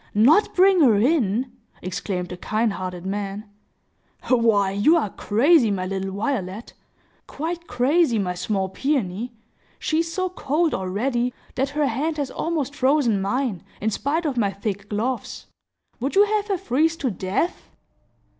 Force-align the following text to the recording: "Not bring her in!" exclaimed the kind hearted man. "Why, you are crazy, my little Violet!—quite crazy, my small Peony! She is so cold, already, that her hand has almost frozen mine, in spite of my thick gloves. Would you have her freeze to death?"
"Not 0.15 0.55
bring 0.55 0.79
her 0.81 0.95
in!" 0.95 1.51
exclaimed 1.83 2.29
the 2.29 2.37
kind 2.37 2.73
hearted 2.73 3.05
man. 3.05 3.47
"Why, 4.31 4.71
you 4.71 4.97
are 4.97 5.11
crazy, 5.11 5.69
my 5.69 5.85
little 5.85 6.11
Violet!—quite 6.13 7.67
crazy, 7.67 8.17
my 8.17 8.33
small 8.33 8.67
Peony! 8.69 9.31
She 9.77 9.99
is 9.99 10.11
so 10.11 10.29
cold, 10.29 10.73
already, 10.73 11.35
that 11.53 11.69
her 11.77 11.85
hand 11.85 12.17
has 12.17 12.31
almost 12.31 12.73
frozen 12.73 13.21
mine, 13.21 13.61
in 13.79 13.91
spite 13.91 14.25
of 14.25 14.37
my 14.39 14.49
thick 14.49 14.89
gloves. 14.89 15.45
Would 15.99 16.15
you 16.15 16.25
have 16.25 16.47
her 16.47 16.57
freeze 16.57 16.95
to 16.97 17.11
death?" 17.11 17.69